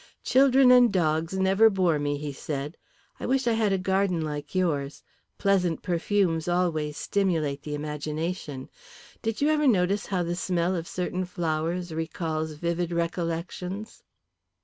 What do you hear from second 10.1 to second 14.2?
the smell of certain flowers recalls vivid recollections?"